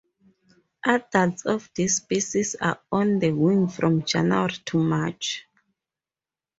Adults 0.83 1.45
of 1.45 1.69
this 1.75 1.97
species 1.97 2.55
are 2.55 2.79
on 2.91 3.19
the 3.19 3.31
wing 3.33 3.67
from 3.67 4.01
January 4.03 4.55
to 4.65 4.79
March. 4.79 5.45